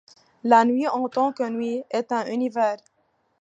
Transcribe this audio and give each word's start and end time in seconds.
La 0.43 0.65
nuit, 0.65 0.87
en 0.87 1.07
tant 1.09 1.31
que 1.31 1.47
nuit, 1.47 1.83
est 1.91 2.11
un 2.11 2.25
univers. 2.25 2.77